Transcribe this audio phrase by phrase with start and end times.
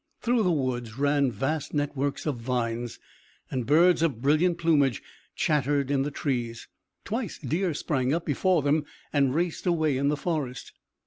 [0.19, 2.97] Through the woods ran vast networks of vines,
[3.51, 5.03] and birds of brilliant plumage
[5.35, 6.67] chattered in the trees.
[7.05, 8.83] Twice, deer sprang up before them
[9.13, 10.73] and raced away in the forest.